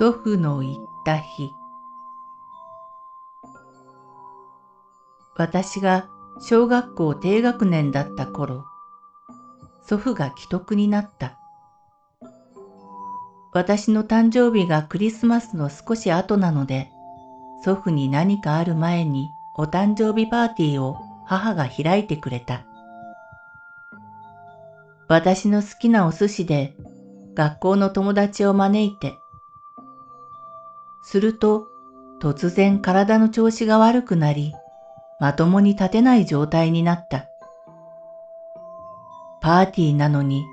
[0.00, 1.52] 祖父の言った日。
[5.36, 6.08] 私が
[6.40, 8.64] 小学校低学年だった頃
[9.86, 11.38] 祖父が既得になった。
[13.52, 16.90] 私の誕生日がクリスマスの少し後なので
[17.62, 20.96] 祖父に何かある前にお誕生日パーティーを
[21.26, 22.64] 母が開いてくれた。
[25.08, 26.74] 私の好きなお寿司で
[27.34, 29.18] 学校の友達を招いて
[31.02, 31.68] すると
[32.20, 34.54] 突然体の調子が悪くなり、
[35.18, 37.26] まともに立てない状態になった。
[39.40, 40.44] パーティーなのに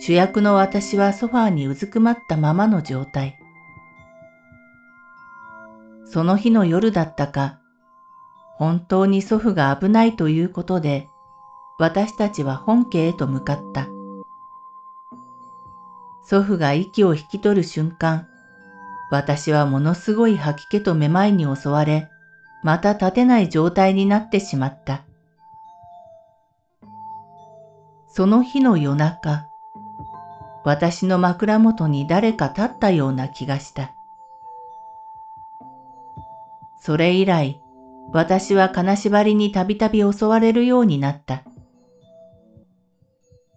[0.00, 3.38] 主役の私はソファーにうずくまったままの状態。
[6.06, 7.60] その日の夜だったか、
[8.54, 11.08] 本当に祖父が危ないということで、
[11.78, 13.88] 私たちは本家へと向かった。
[16.24, 18.26] 祖父が息を引き取る瞬間、
[19.10, 22.08] 私はものすごい吐き気とめまいに襲われ、
[22.62, 25.04] また立てない状態になってしまった。
[28.08, 29.46] その日の夜中、
[30.64, 33.92] 私の枕元に誰か立ったような気がした。
[36.80, 37.60] それ以来、
[38.12, 41.42] 私は金縛りにたびたび襲われるようになった。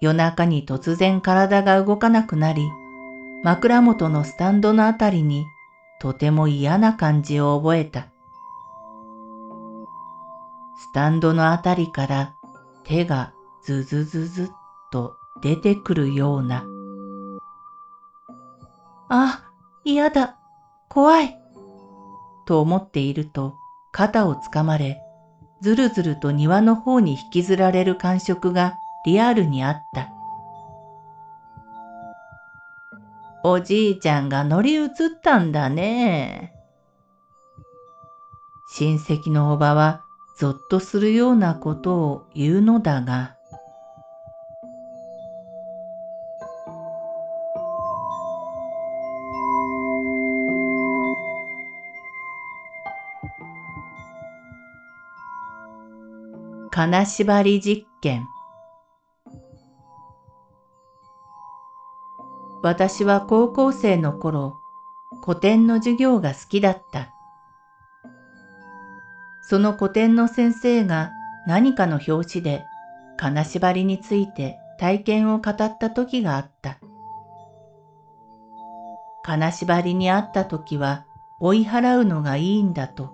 [0.00, 2.68] 夜中に突然体が動かなくなり、
[3.44, 5.46] 枕元のスタンドのあたりに
[6.00, 8.08] とても嫌な感じを覚えた。
[10.78, 12.34] スタンドのあたりから
[12.84, 14.48] 手がズズズズっ
[14.90, 16.64] と出てくるような。
[19.10, 19.44] あ、
[19.84, 20.38] 嫌だ、
[20.88, 21.38] 怖い。
[22.46, 23.56] と思っていると
[23.92, 25.02] 肩をつかまれ、
[25.60, 30.23] ずるずると庭の方に引きずられる感触がリアルにあった。
[33.46, 34.88] おじいちゃんが乗り移っ
[35.22, 36.54] たんだね。
[38.70, 40.02] 親戚のおばは
[40.38, 43.36] ぞっとするようなことを言うのだが、
[56.70, 58.26] 金縛り実験
[62.62, 64.56] 私は高校生の頃、
[65.24, 67.14] 古典の授業が好きだった。
[69.42, 71.12] その古典の先生が
[71.46, 72.64] 何かの表紙で
[73.16, 76.78] 金縛りについて体験を語った時があった。
[79.22, 81.06] 金縛りにあった時は
[81.40, 83.12] 追い払うのがいいんだと。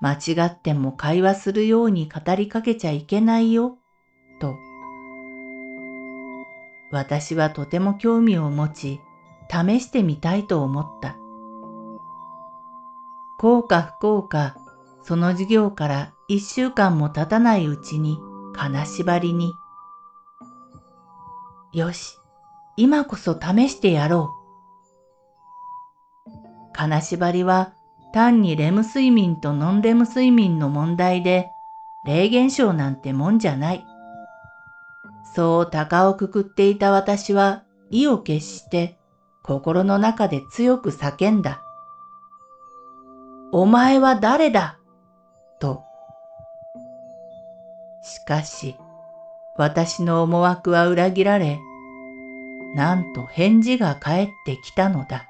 [0.00, 3.78] 間違っても会話するように語りかけちゃいけないよ、
[4.40, 4.56] と。
[6.92, 9.00] 私はとても興味を持ち、
[9.50, 11.16] 試してみたいと思った。
[13.38, 14.56] 幸か不幸か、
[15.02, 18.18] その授業から一週間も経たないうちに
[18.54, 19.54] 金縛りに。
[21.72, 22.18] よし、
[22.76, 24.34] 今こそ試してやろ
[26.26, 26.32] う。
[26.74, 27.72] 金縛りは
[28.12, 31.48] 単にレム睡眠とノンレム睡眠の問題で、
[32.04, 33.84] 霊現象なんてもんじゃない。
[35.34, 38.98] そう鷹をくくっていた私は意を決して
[39.42, 41.62] 心の中で強く叫んだ。
[43.52, 44.78] お前は誰だ？
[45.58, 45.82] と。
[48.02, 48.76] しかし、
[49.56, 51.60] 私の思惑は裏切られ、
[52.74, 55.28] なんと返事が返ってきたのだ。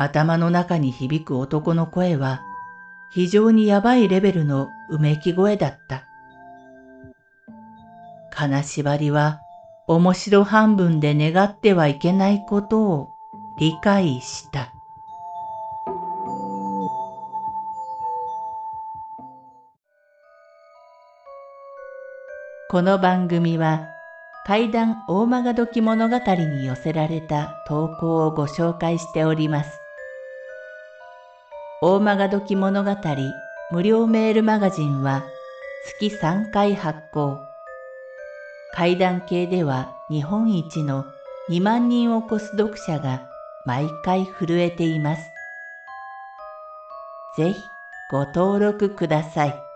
[0.00, 2.40] 頭の中に響く男の声は
[3.10, 6.04] 非常にやばいレベルのうめき声だった。
[8.30, 9.40] 金縛りは
[9.88, 13.10] 面白半分で願ってはいけないことを
[13.58, 14.72] 理解した。
[22.70, 23.88] この番組は
[24.46, 29.87] 怪談大曲どき物語に寄せられた投稿をご紹介しております。
[31.80, 32.96] 大曲どき物語
[33.70, 35.22] 無料メールマガジンは
[35.86, 37.38] 月3回発行。
[38.74, 41.04] 階段系では日本一の
[41.48, 43.28] 2万人を超す読者が
[43.64, 45.22] 毎回震えています。
[47.36, 47.60] ぜひ
[48.10, 49.67] ご登録ください。